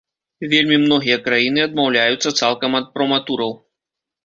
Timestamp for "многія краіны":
0.85-1.59